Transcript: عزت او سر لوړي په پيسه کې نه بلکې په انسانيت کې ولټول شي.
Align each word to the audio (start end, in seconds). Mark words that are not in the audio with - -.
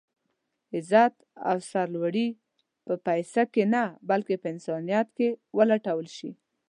عزت 0.75 1.15
او 1.49 1.57
سر 1.69 1.85
لوړي 1.95 2.27
په 2.85 2.93
پيسه 3.07 3.43
کې 3.53 3.63
نه 3.73 3.83
بلکې 4.09 4.35
په 4.41 4.47
انسانيت 4.53 5.07
کې 5.17 5.27
ولټول 5.57 6.05
شي. 6.17 6.31